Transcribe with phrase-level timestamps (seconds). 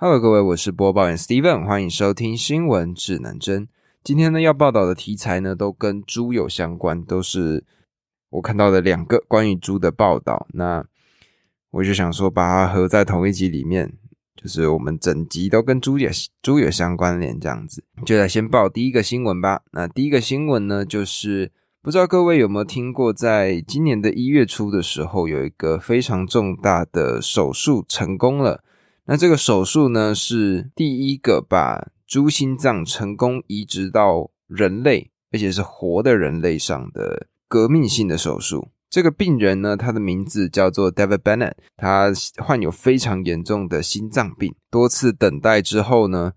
[0.00, 3.66] Hello，各位，我是播报员 Steven，欢迎收听新闻指南针。
[4.04, 7.64] 今天呢要报道的题材呢都跟猪有相关，都是
[8.30, 10.46] 我看到的两个关于猪的报道。
[10.52, 10.84] 那
[11.72, 13.92] 我就想说把它合在同一集里面，
[14.36, 16.08] 就是我们整集都跟猪有
[16.40, 17.82] 猪有相关联这样子。
[18.06, 19.62] 就来先报第一个新闻吧。
[19.72, 21.50] 那第一个新闻呢，就是
[21.82, 28.62] 不知道各位有没有听过，在今年的一月初的时候，有一个非常重大的手术成功了。
[29.10, 38.68] 那这个手术呢，是第一个把猪心脏成功移植到人类，而且是活的人类上的革命性的手术。
[38.90, 46.34] 这个病人呢，他的名字叫做 David Bennett，他患有非常严重的心脏病，多次等待之后呢，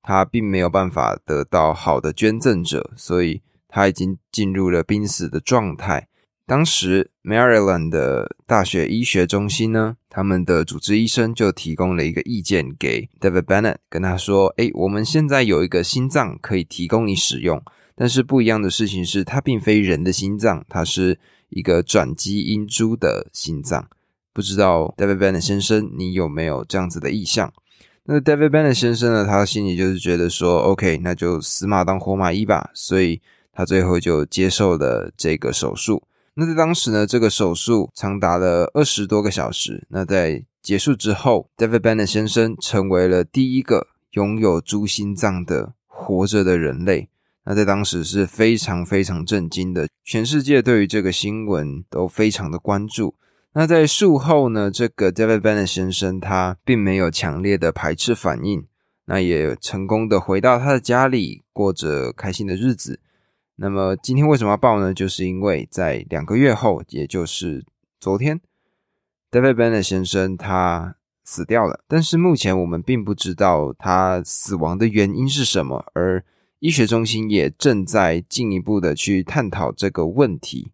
[0.00, 6.06] 他并没有办法得到好的捐赠者，所以他已经进入了濒死的状态。
[6.44, 17.62] 当时，Maryland 的大学医学中心呢，他们的主治医生就提供了一个意见给 David Bennett，跟他说：“诶，我们现在有一个心脏可以提供你使用，
[17.94, 21.18] 但是不一样的事情是，它并非人的心脏，它是
[21.50, 23.88] 一个转基因猪的心脏。
[24.32, 27.50] 不知道 David Bennett 先生，你有没有这样子的意向？
[28.04, 36.02] 那 David Bennett 先生呢，他心里就是觉得说，OK，那就死马当活马医吧，所以他最后就接受了这个手术。”
[36.34, 39.86] 那在当时呢，这个手术长达了二十多个小时。
[39.90, 47.10] 那在结束之后，David Bennett 先生成为了第一个拥有猪心脏的活着的人类。
[47.44, 53.14] 那在当时是非常非常震惊的，全世界对于这个新闻都非常的关注。
[53.54, 58.64] 那在术后呢，这个 David Bennett 先生他并没有强烈的排斥反应，
[59.04, 63.00] 那也成功的回到他的家里，过着开心的日子。
[63.62, 64.92] 那么今天为什么要报呢？
[64.92, 67.64] 就是因为在两个月后，也就是
[68.00, 68.40] 昨天
[69.30, 71.84] ，David Bennett 先生他死掉了。
[71.86, 76.24] 但是目前我们并不知道他死亡的原因是什么，而
[76.58, 80.72] 医学中心也正在进一步的去探讨这个问题。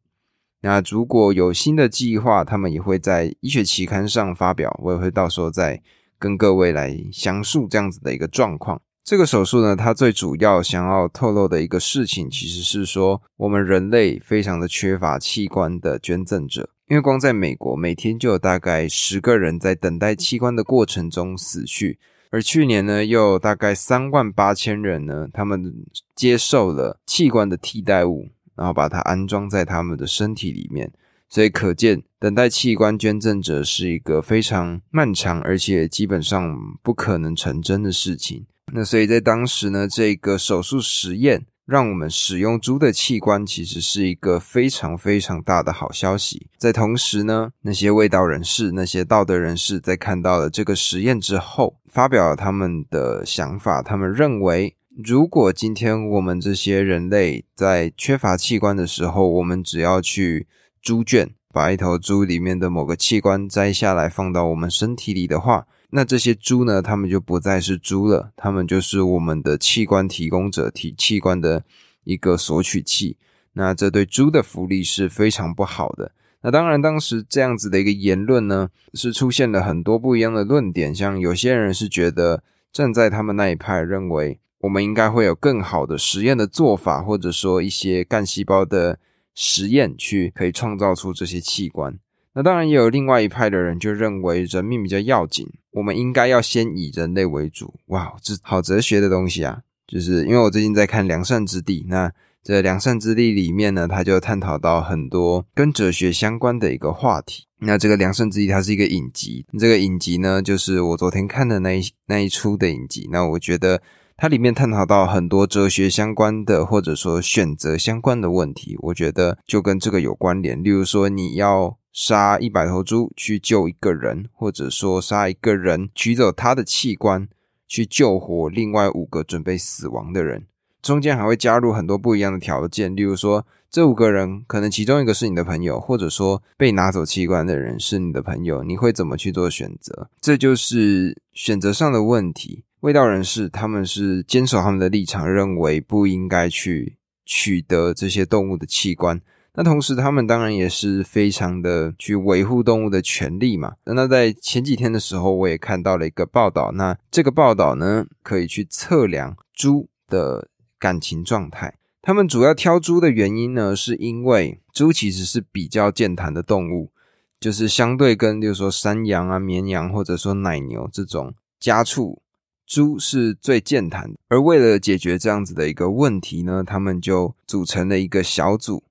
[0.63, 5.83] 那如果有新的计划，他们也会在医学期刊上发表，我也会到时候再
[6.19, 8.81] 跟各位来详述这样子的一个状况。
[9.09, 21.99] 这个手术呢，它最主要想要透露的一个事情，其实是说我们人类非常的缺乏器官的捐赠者，因为光在美国，每天就有大概十个人在等待器官的过程中死去，
[22.29, 25.75] 而去年呢，又有大概三万八千人呢，他们
[26.15, 30.93] 接受了器官的替代物，然后把它安装在他们的身体里面，
[31.31, 38.45] 所以可见等待器官捐赠者是一个非常漫长，而且基本上不可能成真的事情。
[38.73, 46.49] 那所以在当时呢，这个手术实验让我们使用猪的器官，其实是一个非常非常大的好消息。
[46.57, 53.83] 在同时呢，那些卫道人士、那些道德人士在看到了这个实验之后，发表了他们的想法。
[53.83, 54.75] 他们认为，
[55.05, 60.47] 如果今天我们这些人类在缺乏器官的时候，我们只要去
[60.81, 66.83] 猪圈把一头猪里面的某个器官摘下来放到我们身体里的话，那这些猪呢？
[66.83, 71.65] 他们就不再是猪了，他们就是我们的器官提供者，提器官的
[72.05, 73.17] 一个索取器。
[73.55, 76.13] 那这对猪的福利是非常不好的。
[76.43, 80.95] 那当然，当时这样子的一个言论呢，是出现了很多不一样的论点。
[80.95, 88.99] 像有些人是觉得站在他们那一派，认为我们应该会有更好的实验的做法，或者说一些干细胞的
[89.35, 91.99] 实验，去可以创造出这些器官。
[92.35, 97.73] 那当然也有另外一派的人就认为人命比较要紧，我们应该要先以人类为主。
[97.87, 99.61] 哇，这好哲学的东西啊！
[99.87, 102.13] 就是因为我最近在看《良善之地》，那
[102.43, 107.45] 这《良善之地》里面呢，他就探讨到很多跟哲学相关的一个话题。
[107.61, 113.09] 那这个《良善之地》它是一个影集，这个影集呢，就是我昨天看的那一那一出的影集。
[113.13, 113.81] 那我觉得
[114.17, 120.61] 它里面探讨到很多哲学相关的，或者说选择相关的问题，我觉得就跟这个有关联。
[120.61, 121.78] 例如说，你要。
[121.99, 127.27] 杀一百头猪去救一个人，或者说杀一个人取走他的器官
[127.67, 130.47] 去救活另外五个准备死亡的人，
[130.81, 140.09] 中间还会加入很多不一样的条件，例如说这五个人可能其中一个是你的朋友，或者说被拿走器官的人是你的朋友，你会怎么去做选择？
[140.21, 142.63] 这就是选择上的问题。
[142.79, 146.97] 味道人士他们是坚守他们的立场，认为不应该去
[147.27, 149.21] 取得这些动物的器官。
[149.61, 153.73] 那同时，他们当然也是非常的去维护动物的权利嘛。
[153.83, 156.71] 那在前几天的时候，我也看到了一个报道。
[156.71, 160.47] 那这个报道呢，可以去测量猪的
[160.79, 161.75] 感情状态。
[162.01, 166.93] 他们主要挑猪的原因呢，是因为猪其实是比较健谈的动物，
[167.41, 172.23] 就是相对跟，就是说山羊啊、绵羊或者说奶牛这种家畜
[172.65, 178.85] 猪是最健谈，而为了解决这样子的一个问题呢，他们就组成了一个小组。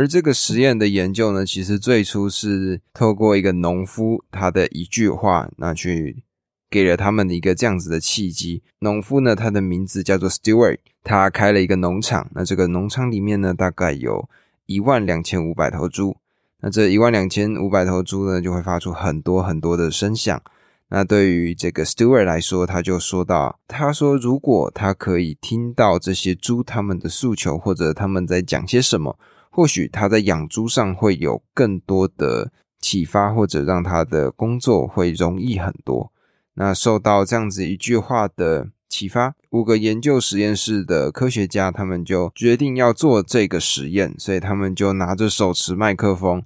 [0.00, 6.22] 而这个实验的研究呢，其实最初是透过一个农夫他的一句话，那去
[6.70, 8.62] 给了他们的一个这样子的契机。
[8.78, 12.30] 农夫呢，他的名字叫做 Stewart，他开了一个农场。
[12.34, 14.26] 那这个农场里面呢，大概有
[14.64, 16.16] 一万两千五百头猪。
[16.62, 20.42] 那这一万两千五百头猪呢，就会发出很多很多的声响。
[20.88, 29.18] 那对于这个 Stewart 来说，他就说到，他说如果他可以听到这些猪他们的诉求，或者他们在讲些什么。
[29.50, 36.12] 或许他在养猪上会有更多的启发，或者让他的工作会容易很多。
[36.54, 46.42] 那受到这样子一句话的启发，五个研究实验室的科学家他们就决定要做这个实验，所以他们就拿着手持麦克风，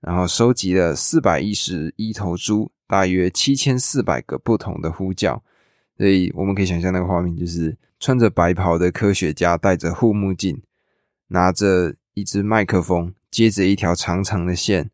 [0.00, 5.42] 然后收集了四百一十一头猪，大约七千四百个不同的呼叫。
[5.98, 10.62] 所以我们可以想象那个画面，就是穿着白袍的科学家戴着护目镜，
[11.28, 11.94] 拿着。
[12.16, 14.90] 一支麦克风接着一条长长的线，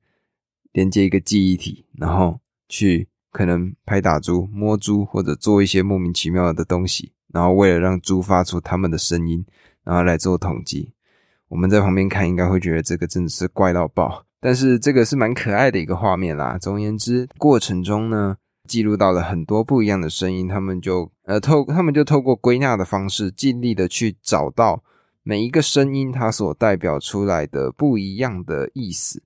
[0.72, 9.46] 连接一个记忆体，然后去可能拍打猪、摸猪，或者做一些莫名其妙的东西，然后为了让猪发出它们的声音，
[9.84, 10.90] 然后来做统计。
[11.46, 14.26] 我们在旁边看，应该会觉得这个真的是怪到爆。
[14.40, 16.58] 但是这个是蛮可爱的一个画面啦。
[16.58, 18.36] 总而言之，过程中呢，
[18.66, 24.82] 记录到了很多不一样的声音，他们就呃透，他们就透过归纳的方式，尽力的去找到。
[25.22, 29.22] 每一个声音，它所代表出来的不一样的意思，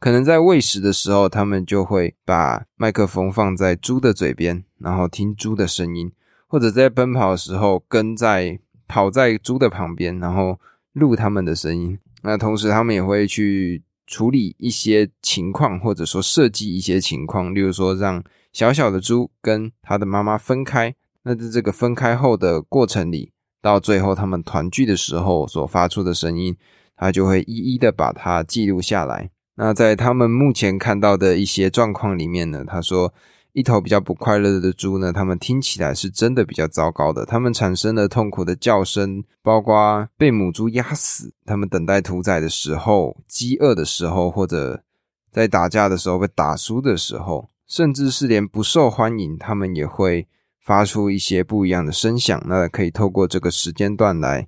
[0.00, 6.08] 可能在喂食的时候，他们就会把麦克风放在猪的嘴边，然后听猪的声音；
[6.48, 10.58] 或者在奔跑的时候，跟在跑在猪的旁边，然后
[10.92, 11.98] 录他们的声音。
[12.22, 20.94] 那同时，他们也会去处理一些情况，或者说设计一些情况，例如说让小小的猪跟它的妈妈分开。
[21.22, 26.56] 那在这个分开后的过程里，到最后，他们团聚的时候所发出的声音，
[26.96, 29.30] 他就会一一的把它记录下来。
[29.56, 33.12] 那在他们目前看到的一些状况里面呢，他说，
[33.52, 44.84] 一头比较不快乐的猪呢，他们听起来是真的比较糟糕的，他们产生了痛苦的叫声，包括被母猪压死，他们等待屠宰的时候，饥饿的时候，或者
[45.32, 50.28] 在打架的时候被打输的时候，甚至是连不受欢迎，他们也会。
[50.68, 54.46] 发出一些不一样的声响，那可以透过这个时间段来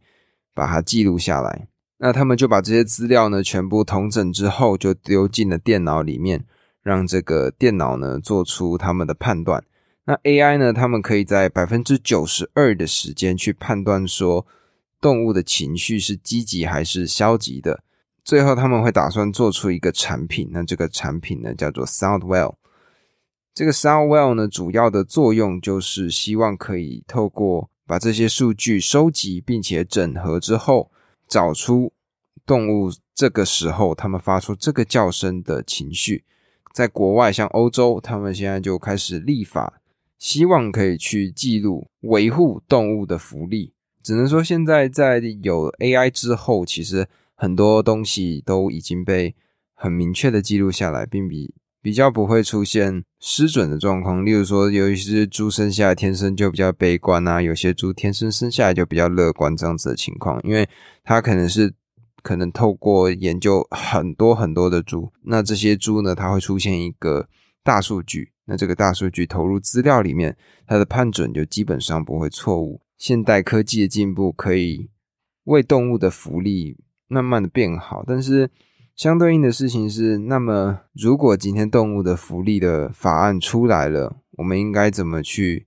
[0.52, 1.66] 把它记录下来。
[1.96, 6.44] 那他们就把这些资料呢全部统整之后，就丢进了电脑里面，
[6.82, 9.64] 让这个电脑呢做出他们的判断。
[10.04, 14.46] 那 AI 呢，他们可以在百分之九十二的时间去判断说
[15.00, 17.82] 动物的情绪是积极还是消极的。
[18.22, 22.56] 最后他们会打算做出一个产品，那这个产品呢叫做 Soundwell。
[23.52, 30.90] 这个 Soundwell 呢，主要的作用就是希望可以透过把这些数据收集并且整合之后，
[31.28, 31.92] 找出
[32.46, 36.24] 动物这个时候它们发出这个叫声的情绪。
[36.72, 39.80] 在国外，像欧洲，他们现在就开始立法，
[40.18, 43.74] 希望可以去记录维护动物的福利。
[44.02, 49.34] 只能说，现在在有 AI 之后，其实很多东西都已经被
[49.74, 51.52] 很明确的记录下来，并比。
[51.82, 60.68] 比较不会出现失准的状况，例如说，有一些猪生下来天生就比较悲观啊，有些猪天生生下来就比较乐观这样子的情况，因为
[61.02, 61.72] 它可能是
[62.22, 67.26] 可能透过研究很多很多的猪，那这些猪呢，它会出现一个
[67.64, 72.82] 大数据，那这个大数据投入资料里面，它的判准就基本上不会错误。
[72.98, 74.90] 现代科技的进步可以
[75.44, 76.76] 为动物的福利
[77.08, 78.50] 慢慢的变好，但是。
[79.00, 85.66] 相对应的事情是，那么如果今天动物的福利的法案出来了，我们应该怎么去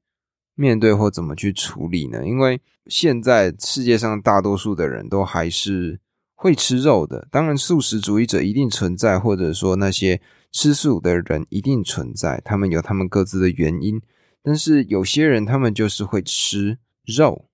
[0.53, 2.23] 面对或怎么去处理呢？
[2.27, 5.99] 因为现在世界上大多数的人都还是
[6.35, 10.21] 会吃肉的，当然素食主义者一定存在，或者说那些
[10.51, 13.99] 吃素的人一定存在，他们有他们各自的原因。
[14.43, 17.45] 但是有些人他们就是会吃肉，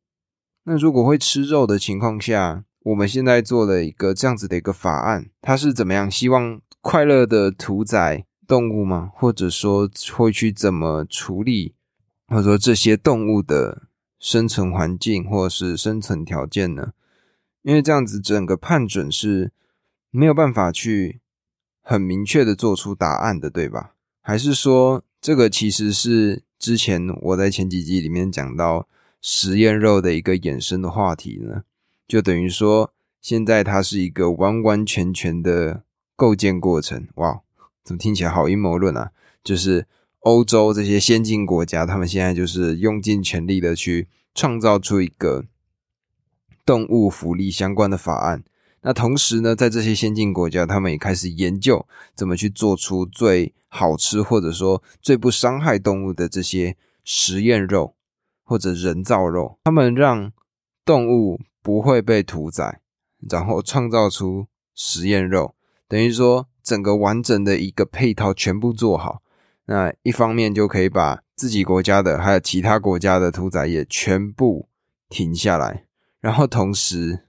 [0.66, 6.10] 那如果会吃肉的情况下，我们现在做了一个这样子的一个法案，它是怎么样？
[6.10, 9.12] 希望快乐的屠宰动物吗？
[9.14, 11.76] 或者说会去怎么处理，
[12.28, 13.84] 或者说这些动物的
[14.18, 16.94] 生存环境或者是生存条件呢？
[17.62, 19.52] 因为这样子整个判准是
[20.10, 21.20] 没有办法去
[21.84, 23.92] 很明确的做出答案的，对吧？
[24.22, 28.88] 还是说这个其实是之前我在前几集里面讲到
[29.22, 31.62] 实验肉的一个衍生的话题呢？
[32.10, 35.84] 就等于说，现在它是一个完完全全的
[36.16, 37.08] 构建过程。
[37.16, 37.42] 哇，
[37.84, 39.12] 怎么听起来好阴谋论啊？
[39.44, 39.86] 就是
[40.22, 45.46] 欧洲这些先进国家，他们现在就是用尽全力的去创造出一个
[46.66, 48.44] 动物福利相关的法案。
[48.82, 51.86] 那同时呢，在这些先进国家，他们也开始研究
[52.16, 57.94] 怎么去做出最好吃或者说最不伤害动物的这些实验肉
[58.44, 59.60] 或者人造肉。
[59.66, 60.32] 他们让
[60.84, 62.82] 动物不会被屠宰，
[63.30, 65.56] 然后创造出实验肉，
[65.88, 69.22] 等于说整个完整的一个配套全部做好。
[69.66, 74.68] 那一方面就可以把自己国家的还有其他国家的屠宰业全部
[75.10, 75.86] 停下来，
[76.20, 77.26] 然后同时。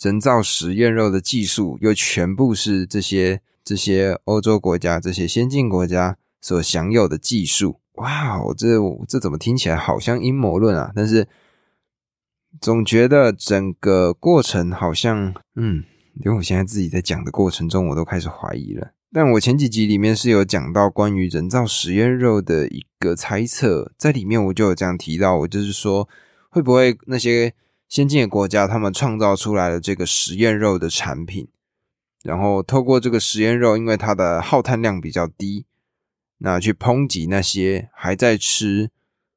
[0.00, 7.78] 人造实验肉的技术又全部是这些这些欧洲国家、这些先进国家所享有的技术。
[7.92, 8.76] 哇，这
[9.08, 10.92] 这怎么听起来好像阴谋论啊？
[10.96, 11.26] 但是
[12.60, 15.34] 总觉得整个过程好像……
[15.56, 15.84] 嗯，
[16.24, 18.92] 因为我现在自己在讲的过程中，我都开始怀疑了。
[19.12, 26.08] 但我前几集里面是有讲到关于人造实验肉的一个猜测，在里面我就有这样提到，我就是说
[26.50, 27.54] 会不会那些。
[27.86, 31.46] 先进的国家，他们创造出来的这个实验肉的产品，
[32.24, 35.66] 然后透过这个实验肉，因为它的耗碳量比较低，
[36.38, 38.90] 那去抨击那些还在吃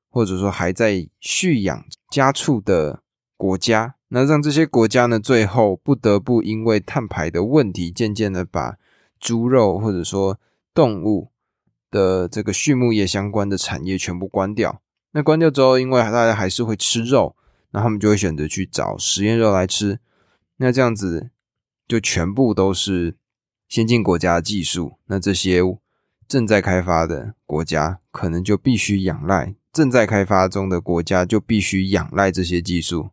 [0.10, 3.04] 或者说还在蓄养家畜的
[3.38, 8.78] 国家，那让这些国家呢，最后不得不因为碳排的问题，渐渐的把
[9.20, 10.40] 猪肉或者说
[10.74, 11.30] 动物
[11.90, 14.82] 的这个畜牧业相关的产业全部关掉。
[15.12, 17.36] 那关掉之后，因为大家还是会吃肉。
[17.72, 20.00] 那他们就会选择去找实验肉来吃，
[20.56, 21.32] 那这样子
[21.86, 23.18] 就全部都是
[23.68, 24.94] 先进国家的技术。
[25.08, 25.62] 那这些
[26.30, 33.10] 正在开发的国家可能就必须仰赖正在开发中的国家就必须仰赖这些技术。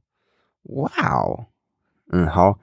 [0.64, 1.46] 哇哦，
[2.10, 2.58] 嗯，好，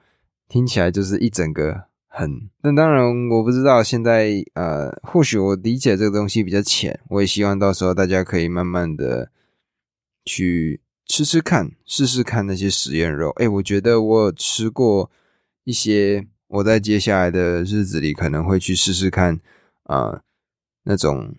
[0.48, 2.50] 听起来就是一整个很……
[2.62, 9.30] 那当然我不知道现在呃，或许我理解这个东西比较浅，我也希望到时候大家可以慢慢的
[10.24, 10.80] 去。
[11.04, 13.30] 吃吃看，试试看那些实验肉。
[13.30, 15.10] 哎，我觉得我吃过
[15.64, 19.38] 一些，我在接下来的日子里可能会去试试看
[19.82, 20.22] 啊，
[20.84, 21.34] 那种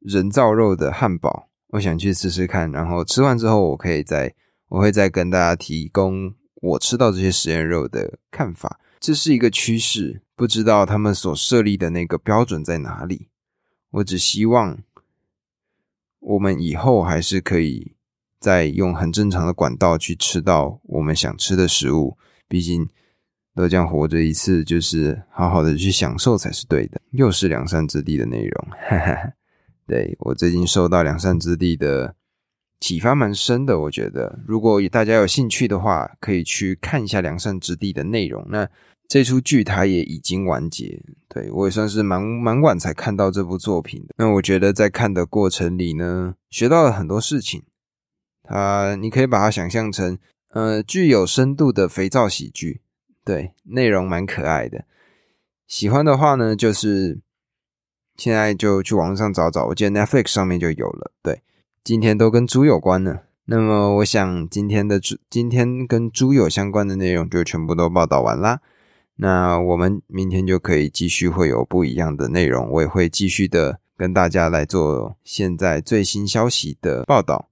[0.00, 2.70] 人造肉的汉堡，我想去试试看。
[2.70, 4.34] 然后吃完之后，我可以再，
[4.68, 8.80] 我会再跟大家提供我吃到这些实验肉的看法。
[9.00, 13.28] 这是一个趋势，不知道他们所设立的那个标准在哪里。
[13.90, 14.78] 我只希望
[16.20, 17.92] 我们以后还是可以。
[18.38, 22.86] 再用很正常的管道去吃到我们想吃的食物，毕竟
[23.56, 27.00] 都这样活着一次，就是好好的去享受才是对的。
[27.12, 29.32] 又是两善之地的内容，哈哈。
[29.86, 32.14] 对我最近收到两善之地的
[32.80, 38.46] 启发蛮深的，我觉得如果大家有兴趣的话，可以去看一下两善之地的内容。
[38.48, 38.68] 那
[39.08, 44.14] 这出剧它也已经完结，对我也算是蛮蛮晚才看到这部作品的。
[44.18, 47.62] 那我觉得在看的过程里呢，学到了很多事情。
[48.42, 50.18] 它，你可以把它想象成，
[50.50, 52.80] 呃，具有深度的肥皂喜剧，
[53.24, 54.84] 对，内容蛮可爱的。
[55.66, 57.18] 喜欢的话呢，就是
[58.16, 61.12] 现在就去网上找找，我记得 Netflix 上面就有了。
[61.22, 61.42] 对，
[61.86, 63.20] 今天都跟猪有关呢。
[63.44, 68.60] 那么，我想今天的猪，今天跟猪有相关的内容就全部都报道完啦。
[69.14, 77.50] 那我们明天就可以继续会有不一样的内容，我也会继续的跟大家来做现在最新消息的报道。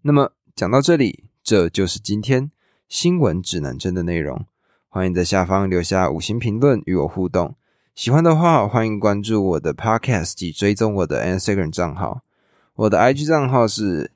[0.00, 2.50] 那么讲到这里，这就是今天
[2.88, 4.46] 新闻指南针的内容。
[4.88, 7.54] 欢迎在下方留下五星评论与我互动。
[7.94, 12.23] 喜欢的话，欢迎关注我的 Podcast 及追踪我的 Instagram 账号。
[12.76, 14.10] 我的 IG 账号是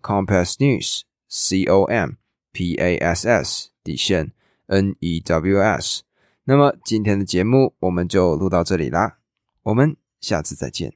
[0.00, 2.12] Compass News C O M
[2.50, 4.32] P A S S 底线
[4.66, 6.02] N E W S。
[6.44, 9.18] 那么今天的节目我们就录到这里啦，
[9.64, 10.90] 我们下次再见。